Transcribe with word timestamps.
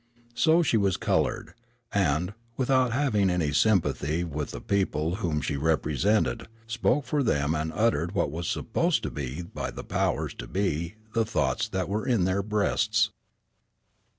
So 0.33 0.63
she 0.63 0.77
was 0.77 0.97
colored, 0.97 1.53
and, 1.93 2.33
without 2.57 2.91
having 2.91 3.29
any 3.29 3.51
sympathy 3.51 4.23
with 4.23 4.49
the 4.49 4.59
people 4.59 5.17
whom 5.17 5.41
she 5.41 5.57
represented, 5.57 6.47
spoke 6.65 7.05
for 7.05 7.21
them 7.21 7.53
and 7.53 7.71
uttered 7.71 8.13
what 8.13 8.31
was 8.31 8.47
supposed 8.49 9.05
by 9.53 9.69
the 9.69 9.83
powers 9.83 10.33
to 10.39 10.47
be 10.47 10.95
the 11.13 11.23
thoughts 11.23 11.67
that 11.69 11.87
were 11.87 12.07
in 12.07 12.23
their 12.25 12.41
breasts. 12.41 13.11